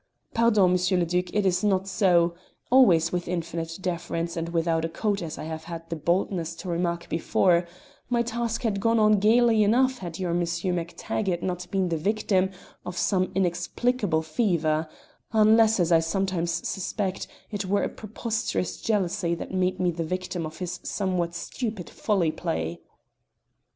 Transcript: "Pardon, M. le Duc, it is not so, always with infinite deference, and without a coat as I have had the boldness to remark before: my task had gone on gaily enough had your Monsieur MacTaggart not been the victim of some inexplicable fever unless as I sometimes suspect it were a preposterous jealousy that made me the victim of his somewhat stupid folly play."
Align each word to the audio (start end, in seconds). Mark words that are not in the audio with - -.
"Pardon, 0.33 0.71
M. 0.75 0.99
le 0.99 1.05
Duc, 1.05 1.25
it 1.31 1.45
is 1.45 1.63
not 1.63 1.87
so, 1.87 2.33
always 2.71 3.11
with 3.11 3.27
infinite 3.27 3.77
deference, 3.79 4.35
and 4.35 4.49
without 4.49 4.83
a 4.83 4.89
coat 4.89 5.21
as 5.21 5.37
I 5.37 5.43
have 5.43 5.65
had 5.65 5.87
the 5.91 5.95
boldness 5.95 6.55
to 6.55 6.69
remark 6.69 7.07
before: 7.07 7.67
my 8.09 8.23
task 8.23 8.63
had 8.63 8.79
gone 8.79 8.97
on 8.97 9.19
gaily 9.19 9.61
enough 9.61 9.99
had 9.99 10.17
your 10.17 10.33
Monsieur 10.33 10.73
MacTaggart 10.73 11.43
not 11.43 11.69
been 11.69 11.89
the 11.89 11.97
victim 11.97 12.49
of 12.83 12.97
some 12.97 13.31
inexplicable 13.35 14.23
fever 14.23 14.89
unless 15.33 15.79
as 15.79 15.91
I 15.91 15.99
sometimes 15.99 16.67
suspect 16.67 17.27
it 17.51 17.65
were 17.67 17.83
a 17.83 17.87
preposterous 17.87 18.81
jealousy 18.81 19.35
that 19.35 19.53
made 19.53 19.79
me 19.79 19.91
the 19.91 20.03
victim 20.03 20.47
of 20.47 20.57
his 20.57 20.79
somewhat 20.81 21.35
stupid 21.35 21.91
folly 21.91 22.31
play." 22.31 22.79